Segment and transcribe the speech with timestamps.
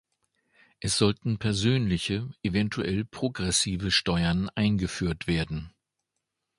[0.79, 5.75] Es sollten persönliche, eventuell progressive Steuern eingeführt werden.